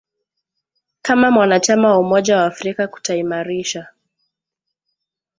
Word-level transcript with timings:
kama 1.01 1.31
mwanachama 1.31 1.89
wa 1.89 1.99
umoja 1.99 2.37
wa 2.37 2.45
afrika 2.45 2.87
kutaimarisha 2.87 3.87